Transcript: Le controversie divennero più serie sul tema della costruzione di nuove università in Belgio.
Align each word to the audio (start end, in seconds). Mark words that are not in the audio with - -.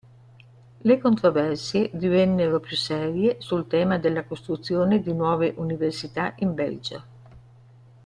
Le 0.83 0.95
controversie 0.97 1.91
divennero 1.93 2.59
più 2.59 2.75
serie 2.75 3.35
sul 3.39 3.67
tema 3.67 3.99
della 3.99 4.23
costruzione 4.25 4.99
di 4.99 5.13
nuove 5.13 5.53
università 5.57 6.33
in 6.37 6.55
Belgio. 6.55 7.03